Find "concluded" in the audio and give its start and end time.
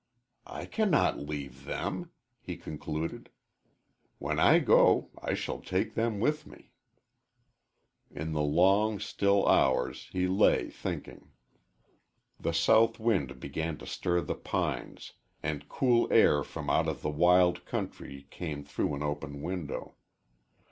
2.57-3.29